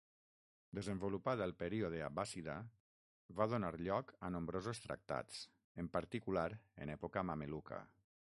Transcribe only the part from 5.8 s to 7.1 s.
en particular en